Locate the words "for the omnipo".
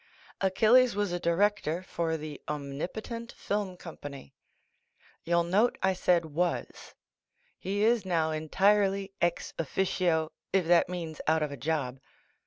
1.83-3.03